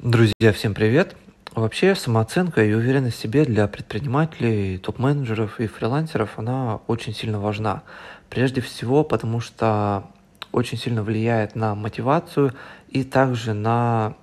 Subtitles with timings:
[0.00, 1.16] Друзья, всем привет!
[1.56, 7.82] Вообще самооценка и уверенность в себе для предпринимателей, топ-менеджеров и фрилансеров, она очень сильно важна.
[8.30, 10.04] Прежде всего, потому что
[10.52, 12.54] очень сильно влияет на мотивацию
[12.88, 14.14] и также на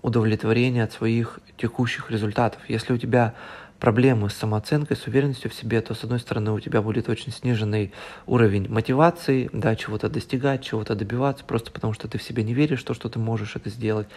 [0.00, 2.62] удовлетворение от своих текущих результатов.
[2.66, 3.34] Если у тебя
[3.80, 7.32] проблемы с самооценкой, с уверенностью в себе, то, с одной стороны, у тебя будет очень
[7.32, 7.92] сниженный
[8.26, 12.80] уровень мотивации, да, чего-то достигать, чего-то добиваться, просто потому что ты в себе не веришь,
[12.80, 14.08] что, что ты можешь это сделать.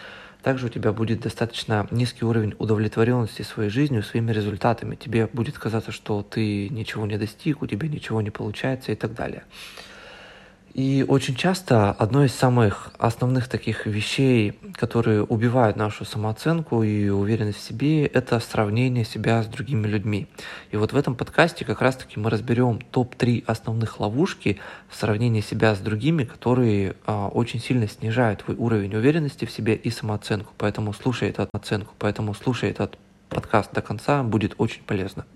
[0.42, 4.96] Также у тебя будет достаточно низкий уровень удовлетворенности своей жизнью, своими результатами.
[4.96, 9.14] Тебе будет казаться, что ты ничего не достиг, у тебя ничего не получается и так
[9.14, 9.44] далее.
[10.74, 17.58] И очень часто одно из самых основных таких вещей, которые убивают нашу самооценку и уверенность
[17.58, 20.28] в себе, это сравнение себя с другими людьми.
[20.70, 25.74] И вот в этом подкасте как раз-таки мы разберем топ-3 основных ловушки в сравнении себя
[25.74, 30.54] с другими, которые а, очень сильно снижают твой уровень уверенности в себе и самооценку.
[30.56, 32.98] Поэтому слушай эту оценку, поэтому слушай этот
[33.28, 35.26] подкаст до конца, будет очень полезно.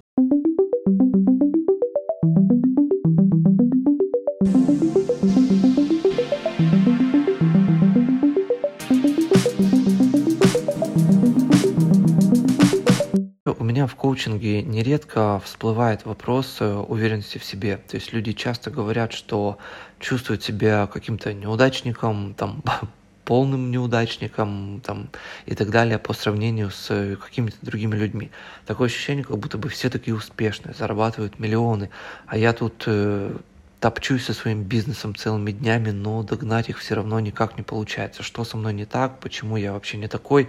[13.87, 17.79] В коучинге нередко всплывает вопрос э, уверенности в себе.
[17.89, 19.59] То есть люди часто говорят, что
[19.98, 22.62] чувствуют себя каким-то неудачником, там,
[23.25, 25.09] полным неудачником там,
[25.47, 28.31] и так далее по сравнению с э, какими-то другими людьми.
[28.67, 31.91] Такое ощущение, как будто бы все такие успешные, зарабатывают миллионы,
[32.27, 33.37] а я тут э,
[33.81, 38.23] топчусь со своим бизнесом целыми днями, но догнать их все равно никак не получается.
[38.23, 40.48] Что со мной не так, почему я вообще не такой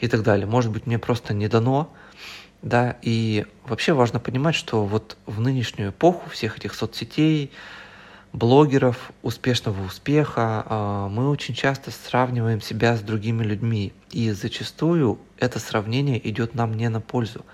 [0.00, 0.46] и так далее.
[0.46, 1.92] Может быть, мне просто не дано,
[2.64, 7.52] да, и вообще важно понимать, что вот в нынешнюю эпоху всех этих соцсетей,
[8.32, 13.92] блогеров, успешного успеха, а, мы очень часто сравниваем себя с другими людьми.
[14.12, 17.44] И зачастую это сравнение идет нам не на пользу.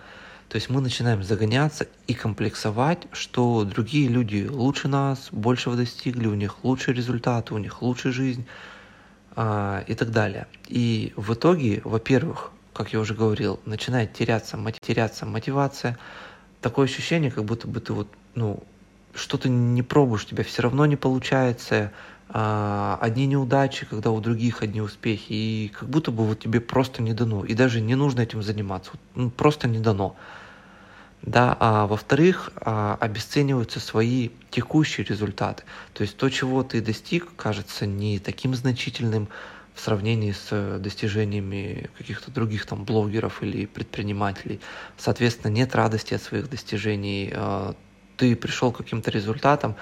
[0.48, 6.34] То есть мы начинаем загоняться и комплексовать, что другие люди лучше нас, большего достигли, у
[6.34, 8.46] них лучшие результаты, у них лучшая жизнь
[9.34, 10.46] а, и так далее.
[10.68, 15.98] И в итоге, во-первых, как я уже говорил, начинает теряться, теряться мотивация.
[16.62, 18.62] Такое ощущение, как будто бы ты вот, ну,
[19.14, 21.92] что-то не пробуешь, тебя все равно не получается,
[22.30, 27.02] а, одни неудачи, когда у других одни успехи, и как будто бы вот тебе просто
[27.02, 30.16] не дано, и даже не нужно этим заниматься, ну, просто не дано.
[31.20, 35.64] Да, а во-вторых, а, обесцениваются свои текущие результаты.
[35.92, 39.28] То есть то, чего ты достиг, кажется не таким значительным,
[39.74, 44.60] в сравнении с э, достижениями каких-то других там блогеров или предпринимателей.
[44.96, 47.32] Соответственно, нет радости от своих достижений.
[47.34, 47.74] А,
[48.16, 49.76] ты пришел к каким-то результатам,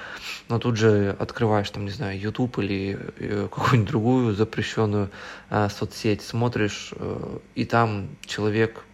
[0.49, 5.11] но тут же открываешь там, не знаю, YouTube или э, какую-нибудь другую запрещенную
[5.51, 8.85] а, соцсеть, смотришь, э, и там человек,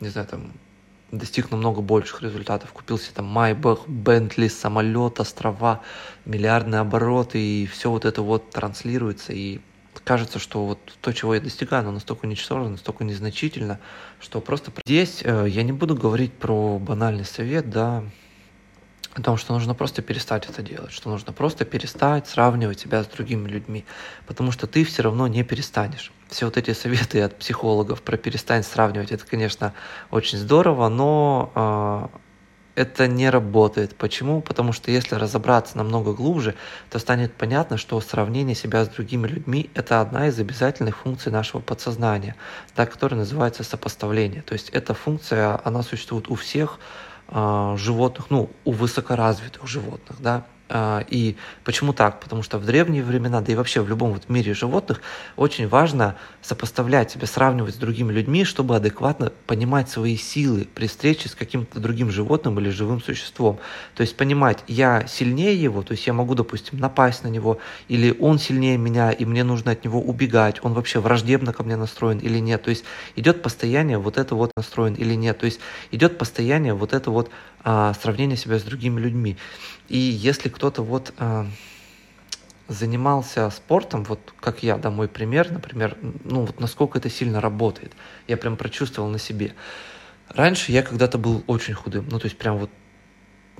[0.00, 0.52] не знаю, там
[1.12, 2.72] достиг намного больших результатов.
[2.72, 5.80] Купил себе там Майбах, Бентли, самолет, острова,
[6.24, 9.60] миллиардные обороты, и все вот это вот транслируется, и
[10.10, 13.78] кажется, что вот то, чего я достигаю, оно настолько ничтожно, настолько незначительно,
[14.18, 18.02] что просто здесь э, я не буду говорить про банальный совет, да,
[19.14, 23.06] о том, что нужно просто перестать это делать, что нужно просто перестать сравнивать себя с
[23.06, 23.84] другими людьми,
[24.26, 26.10] потому что ты все равно не перестанешь.
[26.28, 29.74] Все вот эти советы от психологов про перестань сравнивать, это, конечно,
[30.10, 32.18] очень здорово, но э,
[32.74, 33.96] это не работает.
[33.96, 34.40] Почему?
[34.40, 36.54] Потому что если разобраться намного глубже,
[36.90, 41.60] то станет понятно, что сравнение себя с другими людьми– это одна из обязательных функций нашего
[41.60, 42.36] подсознания,
[42.76, 44.42] да, которая называется сопоставление.
[44.42, 46.78] То есть эта функция, она существует у всех
[47.28, 52.20] э, животных, ну, у высокоразвитых животных, да, и почему так?
[52.20, 55.00] Потому что в древние времена, да и вообще в любом вот мире животных,
[55.36, 61.28] очень важно сопоставлять себя, сравнивать с другими людьми, чтобы адекватно понимать свои силы при встрече
[61.28, 63.58] с каким-то другим животным или живым существом.
[63.94, 67.58] То есть понимать, я сильнее его, то есть я могу, допустим, напасть на него,
[67.88, 71.76] или он сильнее меня, и мне нужно от него убегать, он вообще враждебно ко мне
[71.76, 72.62] настроен или нет.
[72.62, 72.84] То есть
[73.16, 75.38] идет постояние вот это вот настроен или нет.
[75.38, 77.30] То есть идет постояние вот это вот
[77.62, 79.36] а, сравнение себя с другими людьми.
[79.90, 81.46] И если кто-то вот а,
[82.68, 87.92] занимался спортом, вот как я, да, мой пример, например, ну вот насколько это сильно работает,
[88.28, 89.52] я прям прочувствовал на себе.
[90.28, 92.70] Раньше я когда-то был очень худым, ну то есть прям вот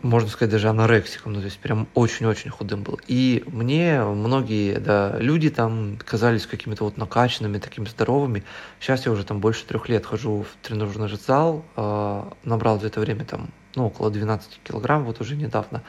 [0.03, 2.99] можно сказать, даже анорексиком, ну, то есть прям очень-очень худым был.
[3.07, 8.43] И мне многие да, люди там казались какими-то вот накачанными, такими здоровыми.
[8.81, 13.01] Сейчас я уже там больше трех лет хожу в тренажерный зал, э, набрал за это
[13.01, 15.83] время там, ну, около 12 килограмм, вот уже недавно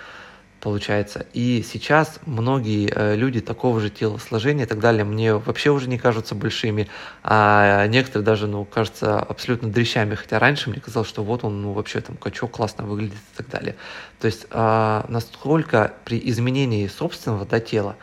[0.61, 1.25] получается.
[1.33, 5.97] И сейчас многие э, люди такого же телосложения и так далее мне вообще уже не
[5.97, 6.87] кажутся большими,
[7.23, 11.73] а некоторые даже, ну, кажутся абсолютно дрещами, хотя раньше мне казалось, что вот он, ну,
[11.73, 13.75] вообще там качок классно выглядит и так далее.
[14.19, 17.95] То есть а, насколько при изменении собственного да, тела,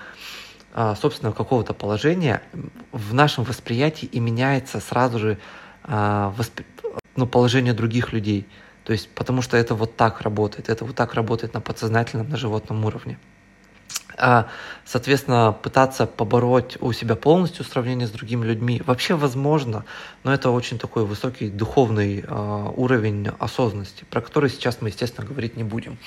[0.75, 2.43] а, собственного какого-то положения
[2.93, 5.39] в нашем восприятии и меняется сразу же
[5.85, 6.67] а, воспри...
[7.17, 8.47] ну, положение других людей.
[8.89, 12.39] То есть, потому что это вот так работает, это вот так работает на подсознательном, на
[12.39, 13.19] животном уровне.
[14.17, 14.49] А,
[14.87, 19.85] соответственно, пытаться побороть у себя полностью сравнение с другими людьми вообще возможно,
[20.25, 25.55] но это очень такой высокий духовный а, уровень осознанности, про который сейчас мы, естественно, говорить
[25.59, 25.99] не будем.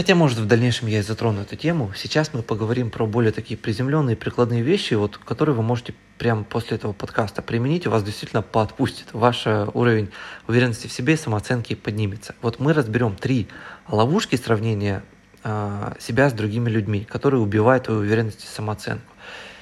[0.00, 1.92] Хотя, может, в дальнейшем я и затрону эту тему.
[1.94, 6.78] Сейчас мы поговорим про более такие приземленные прикладные вещи, вот, которые вы можете прямо после
[6.78, 9.08] этого подкаста применить, и вас действительно поотпустит.
[9.12, 10.08] Ваш э, уровень
[10.48, 12.34] уверенности в себе и самооценки поднимется.
[12.40, 13.48] Вот мы разберем три
[13.88, 15.02] ловушки сравнения
[15.44, 19.04] э, себя с другими людьми, которые убивают твою уверенность и самооценку.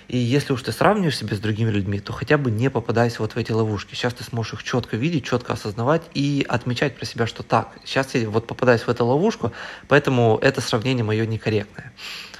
[0.08, 3.32] И если уж ты сравниваешь себя с другими людьми, то хотя бы не попадайся вот
[3.32, 3.94] в эти ловушки.
[3.94, 8.14] Сейчас ты сможешь их четко видеть, четко осознавать и отмечать про себя, что так, сейчас
[8.14, 9.52] я вот попадаюсь в эту ловушку,
[9.86, 11.92] поэтому это сравнение мое некорректное.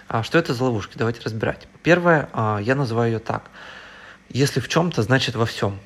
[0.08, 0.96] А что это за ловушки?
[0.96, 1.68] Давайте разбирать.
[1.82, 3.50] Первое, а, я называю ее так.
[4.30, 5.78] Если в чем-то, значит во всем.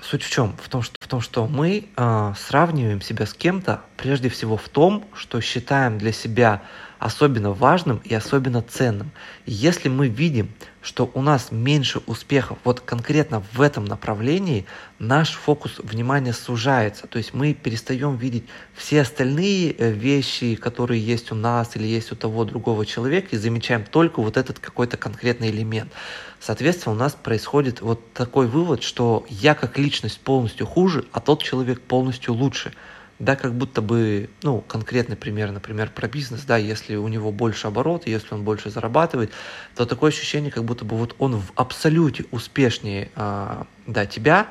[0.00, 0.56] Суть в чем?
[0.62, 4.68] В том, что, в том, что мы э, сравниваем себя с кем-то прежде всего в
[4.68, 6.62] том, что считаем для себя
[6.98, 9.10] особенно важным и особенно ценным.
[9.46, 10.50] Если мы видим,
[10.80, 14.64] что у нас меньше успехов вот конкретно в этом направлении,
[14.98, 17.06] наш фокус внимания сужается.
[17.06, 22.10] То есть мы перестаем видеть все остальные э, вещи, которые есть у нас или есть
[22.12, 25.92] у того другого человека, и замечаем только вот этот какой-то конкретный элемент.
[26.40, 31.42] Соответственно, у нас происходит вот такой вывод, что я как личность полностью хуже, а тот
[31.42, 32.72] человек полностью лучше
[33.18, 37.66] да, как будто бы, ну, конкретный пример, например, про бизнес, да, если у него больше
[37.66, 39.32] оборот, если он больше зарабатывает,
[39.74, 44.48] то такое ощущение, как будто бы вот он в абсолюте успешнее, э, да, тебя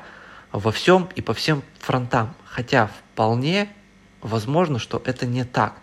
[0.52, 2.34] во всем и по всем фронтам.
[2.44, 3.68] Хотя вполне
[4.20, 5.74] возможно, что это не так.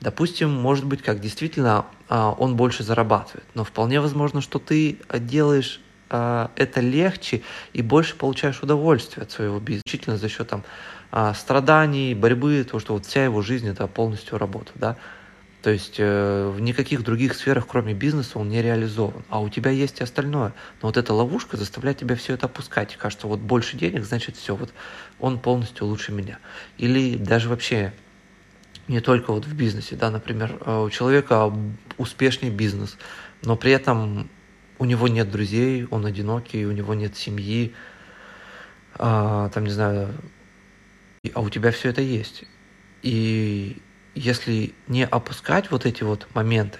[0.00, 5.80] Допустим, может быть, как действительно э, он больше зарабатывает, но вполне возможно, что ты делаешь
[6.10, 7.42] э, это легче
[7.72, 10.62] и больше получаешь удовольствие от своего бизнеса, исключительно за счет там
[11.10, 14.96] а, страданий, борьбы, то, что вот вся его жизнь это полностью работа, да.
[15.62, 19.24] То есть э, в никаких других сферах, кроме бизнеса, он не реализован.
[19.30, 20.52] А у тебя есть и остальное.
[20.82, 22.94] Но вот эта ловушка заставляет тебя все это опускать.
[22.96, 24.74] Кажется, вот больше денег, значит все, вот
[25.20, 26.38] он полностью лучше меня.
[26.76, 27.94] Или даже вообще
[28.88, 31.50] не только вот в бизнесе, да, например, э, у человека
[31.96, 32.98] успешный бизнес,
[33.42, 34.28] но при этом
[34.78, 37.72] у него нет друзей, он одинокий, у него нет семьи,
[38.96, 40.14] а, там, не знаю,
[41.34, 42.44] а у тебя все это есть.
[43.02, 43.80] И
[44.14, 46.78] если не опускать вот эти вот моменты,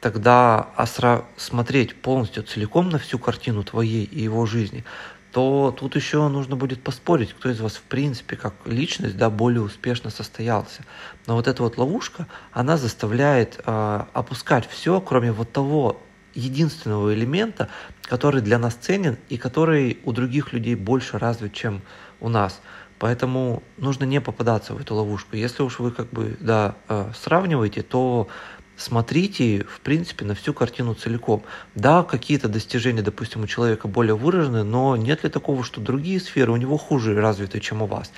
[0.00, 1.24] тогда осра...
[1.36, 4.84] смотреть полностью целиком на всю картину твоей и его жизни,
[5.32, 9.62] то тут еще нужно будет поспорить, кто из вас в принципе как личность да, более
[9.62, 10.82] успешно состоялся.
[11.26, 16.00] Но вот эта вот ловушка, она заставляет э, опускать все, кроме вот того
[16.34, 17.68] единственного элемента,
[18.02, 21.82] который для нас ценен и который у других людей больше развит, чем
[22.20, 22.60] у нас.
[22.98, 25.36] Поэтому нужно не попадаться в эту ловушку.
[25.36, 28.28] Если уж вы как бы да, э, сравниваете, то
[28.76, 31.42] смотрите, в принципе, на всю картину целиком.
[31.74, 36.52] Да, какие-то достижения, допустим, у человека более выражены, но нет ли такого, что другие сферы
[36.52, 38.12] у него хуже развиты, чем у вас?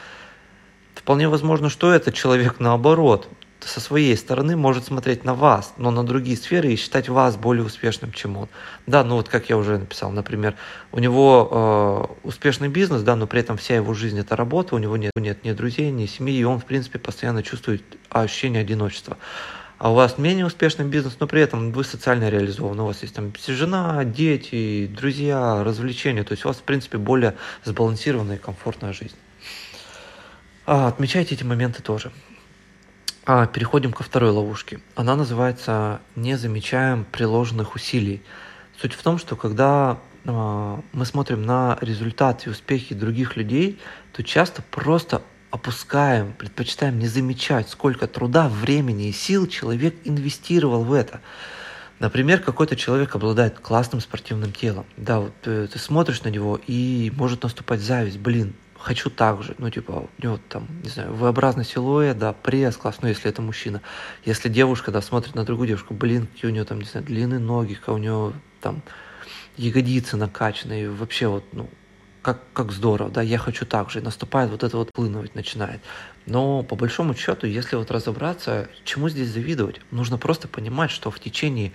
[0.94, 3.28] Вполне возможно, что этот человек наоборот
[3.60, 7.64] со своей стороны может смотреть на вас, но на другие сферы и считать вас более
[7.64, 8.48] успешным, чем он.
[8.86, 10.54] Да, ну вот как я уже написал, например,
[10.92, 14.78] у него э, успешный бизнес, да, но при этом вся его жизнь это работа, у
[14.78, 19.16] него нет, нет ни друзей, ни семьи, и он, в принципе, постоянно чувствует ощущение одиночества.
[19.78, 22.82] А у вас менее успешный бизнес, но при этом вы социально реализованы.
[22.82, 26.24] У вас есть там жена, дети, друзья, развлечения.
[26.24, 27.34] То есть у вас, в принципе, более
[27.64, 29.16] сбалансированная и комфортная жизнь.
[30.64, 32.10] А, отмечайте эти моменты тоже.
[33.28, 34.78] А, переходим ко второй ловушке.
[34.94, 38.22] Она называется «Не замечаем приложенных усилий».
[38.80, 43.80] Суть в том, что когда э, мы смотрим на результаты и успехи других людей,
[44.12, 50.92] то часто просто опускаем, предпочитаем не замечать, сколько труда, времени и сил человек инвестировал в
[50.92, 51.20] это.
[51.98, 54.86] Например, какой-то человек обладает классным спортивным телом.
[54.96, 58.20] Да, вот ты, ты смотришь на него и может наступать зависть.
[58.20, 59.54] Блин, хочу так же.
[59.58, 63.42] Ну, типа, у него там, не знаю, V-образный силуэт, да, пресс, класс, ну, если это
[63.42, 63.82] мужчина.
[64.24, 67.40] Если девушка, да, смотрит на другую девушку, блин, какие у нее там, не знаю, длинные
[67.40, 68.82] ноги, как у нее там
[69.56, 71.68] ягодицы накачанные, вообще вот, ну,
[72.26, 75.80] как, как здорово, да, я хочу так же, и наступает вот это вот плынуть начинает.
[76.26, 81.20] Но по большому счету, если вот разобраться, чему здесь завидовать, нужно просто понимать, что в
[81.20, 81.72] течение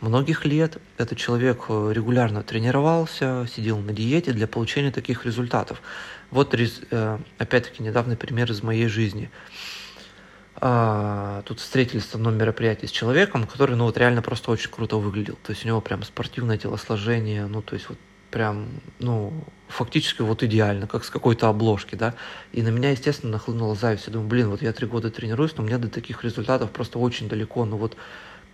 [0.00, 5.82] многих лет этот человек э, регулярно тренировался, сидел на диете для получения таких результатов.
[6.30, 9.30] Вот э, опять-таки недавний пример из моей жизни.
[10.60, 14.96] А, тут встретились на одном мероприятии с человеком, который, ну, вот реально просто очень круто
[14.96, 15.38] выглядел.
[15.44, 17.98] То есть у него прям спортивное телосложение, ну, то есть вот
[18.30, 19.32] прям, ну,
[19.68, 22.14] фактически вот идеально, как с какой-то обложки, да.
[22.52, 24.06] И на меня, естественно, нахлынула зависть.
[24.06, 27.28] Я думаю, блин, вот я три года тренируюсь, но мне до таких результатов просто очень
[27.28, 27.64] далеко.
[27.64, 27.96] Ну вот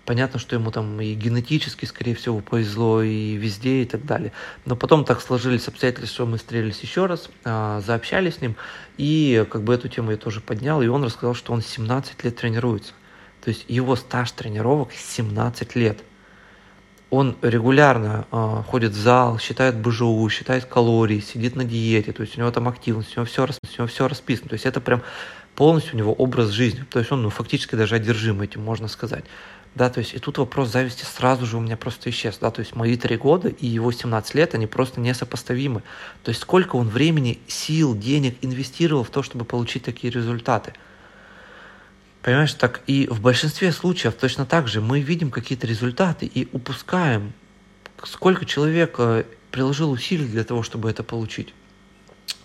[0.04, 4.32] понятно, что ему там и генетически, скорее всего, повезло, и везде, и так далее.
[4.64, 8.56] Но потом так сложились обстоятельства, что мы встретились еще раз, а, заобщались с ним,
[8.96, 12.36] и как бы эту тему я тоже поднял, и он рассказал, что он 17 лет
[12.36, 12.92] тренируется.
[13.42, 15.98] То есть его стаж тренировок 17 лет–
[17.14, 22.36] он регулярно э, ходит в зал, считает БЖУ, считает калории, сидит на диете, то есть
[22.36, 25.02] у него там активность, у него все, у него все расписано, то есть это прям
[25.54, 29.24] полностью у него образ жизни, то есть он ну, фактически даже одержим этим, можно сказать.
[29.74, 32.60] Да, то есть и тут вопрос зависти сразу же у меня просто исчез, да, то
[32.60, 35.82] есть мои три года и его 17 лет, они просто несопоставимы.
[36.22, 40.72] То есть сколько он времени, сил, денег инвестировал в то, чтобы получить такие результаты–
[42.24, 47.34] Понимаешь, так и в большинстве случаев точно так же мы видим какие-то результаты и упускаем,
[48.02, 51.52] сколько человек э, приложил усилий для того, чтобы это получить.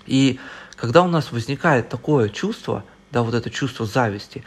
[0.06, 0.38] И
[0.76, 4.44] когда у нас возникает такое чувство, да, вот это чувство зависти,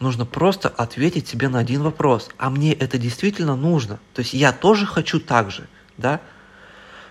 [0.00, 2.28] нужно просто ответить себе на один вопрос.
[2.38, 3.98] А мне это действительно нужно?
[4.14, 5.66] То есть я тоже хочу так же,
[5.96, 6.20] да?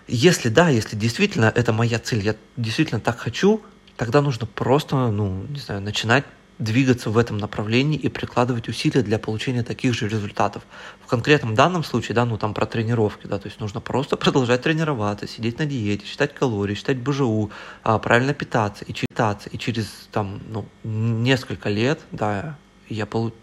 [0.08, 3.62] Если да, если действительно это моя цель, я действительно так хочу,
[3.98, 6.26] тогда нужно просто, ну, не знаю, начинать
[6.62, 10.64] двигаться в этом направлении и прикладывать усилия для получения таких же результатов.
[11.04, 14.62] В конкретном данном случае, да, ну там про тренировки, да, то есть нужно просто продолжать
[14.62, 17.50] тренироваться, сидеть на диете, считать калории, считать БЖУ,
[17.84, 23.36] а, правильно питаться и читаться, и через там, ну, несколько лет, да, я получу,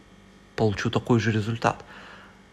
[0.55, 1.85] получу такой же результат.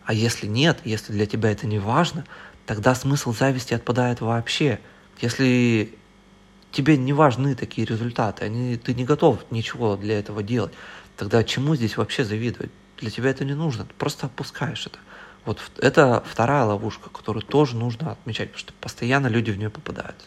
[0.04, 2.26] А если нет, если для тебя это не важно,
[2.66, 4.80] тогда смысл зависти отпадает вообще.
[5.22, 5.96] Если
[6.76, 10.74] тебе не важны такие результаты, они, ты не готов ничего для этого делать,
[11.16, 12.72] тогда чему здесь вообще завидовать?
[12.98, 15.00] Для тебя это не нужно, ты просто опускаешь это.
[15.46, 20.18] Вот это вторая ловушка, которую тоже нужно отмечать, потому что постоянно люди в нее попадают.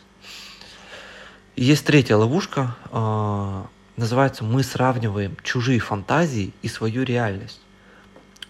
[1.54, 3.64] есть третья ловушка, э,
[3.96, 7.60] называется «Мы сравниваем чужие фантазии и свою реальность».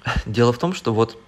[0.26, 1.18] Дело в том, что вот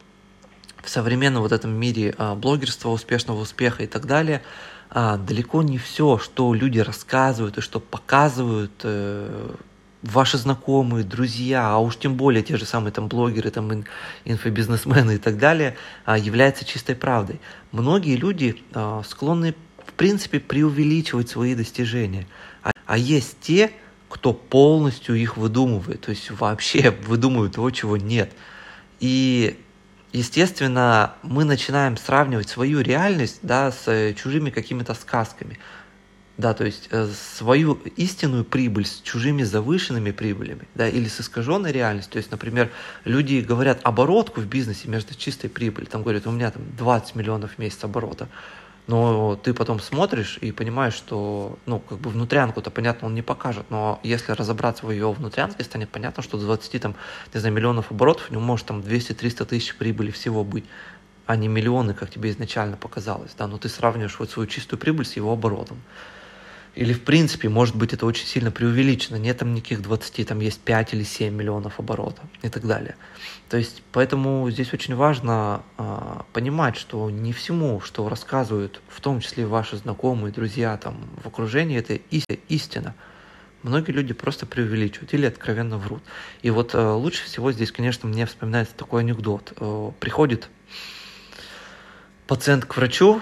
[0.83, 4.43] в современном вот этом мире э, блогерства, успешного успеха и так далее–
[4.91, 9.55] а, далеко не все, что люди рассказывают и что показывают э,
[10.03, 13.85] ваши знакомые, друзья, а уж тем более те же самые там блогеры, там ин,
[14.25, 17.41] инфобизнесмены и так далее, а, является чистой правдой.
[17.71, 19.55] Многие люди а, склонны
[19.87, 22.27] в принципе преувеличивать свои достижения,
[22.63, 23.71] а, а есть те,
[24.09, 28.33] кто полностью их выдумывает, то есть вообще выдумывают того, чего нет.
[28.99, 29.57] И
[30.13, 35.59] естественно, мы начинаем сравнивать свою реальность да, с э, чужими какими-то сказками.
[36.37, 41.71] Да, то есть э, свою истинную прибыль с чужими завышенными прибылями, да, или с искаженной
[41.71, 42.13] реальностью.
[42.15, 42.71] То есть, например,
[43.05, 45.91] люди говорят оборотку в бизнесе между чистой прибылью.
[45.91, 48.29] Там говорят, у меня там 20 миллионов в месяц оборота
[48.91, 53.67] но ты потом смотришь и понимаешь, что, ну, как бы внутрянку-то, понятно, он не покажет,
[53.71, 56.97] но если разобраться в ее внутрянке, станет понятно, что 20, там,
[57.33, 60.65] не знаю, миллионов оборотов у него может там 200-300 тысяч прибыли всего быть,
[61.27, 65.07] а не миллионы, как тебе изначально показалось, да, но ты сравниваешь вот свою чистую прибыль
[65.07, 65.81] с его оборотом.
[66.77, 69.17] Или, в принципе, может быть, это очень сильно преувеличено.
[69.17, 72.97] Нет там никаких 20, там есть 5 или 7 миллионов оборотов и так далее.
[73.49, 79.21] То есть, поэтому здесь очень важно э, понимать, что не всему, что рассказывают, в том
[79.21, 81.95] числе ваши знакомые, друзья там в окружении, это
[82.49, 82.95] истина.
[83.63, 86.03] Многие люди просто преувеличивают или откровенно врут.
[86.43, 89.53] И вот э, лучше всего здесь, конечно, мне вспоминается такой анекдот.
[89.59, 90.49] Э, приходит
[92.29, 93.21] пациент к врачу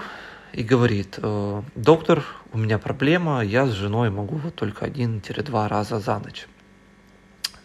[0.53, 5.99] и говорит, э, доктор, у меня проблема, я с женой могу вот только один-два раза
[5.99, 6.47] за ночь.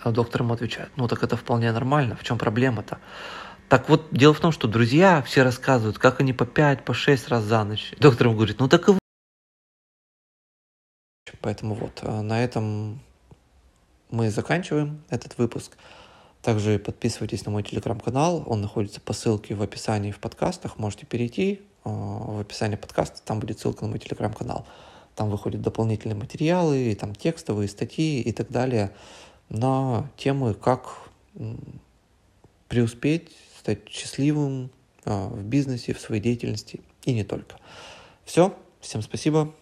[0.00, 2.98] А доктор ему отвечает, ну так это вполне нормально, в чем проблема-то?
[3.68, 7.28] Так вот, дело в том, что друзья все рассказывают, как они по 5, по 6
[7.28, 7.94] раз за ночь.
[7.98, 8.98] Доктор ему говорит, ну так и вы.
[11.40, 13.00] Поэтому вот, э, на этом
[14.10, 15.76] мы заканчиваем этот выпуск.
[16.42, 21.62] Также подписывайтесь на мой телеграм-канал, он находится по ссылке в описании в подкастах, можете перейти,
[21.84, 24.66] в описании подкаста, там будет ссылка на мой телеграм-канал.
[25.14, 28.90] Там выходят дополнительные материалы, там текстовые статьи и так далее
[29.48, 31.08] на темы, как
[32.68, 34.70] преуспеть, стать счастливым
[35.04, 37.56] э, в бизнесе, в своей деятельности и не только.
[38.24, 39.54] Все, всем спасибо,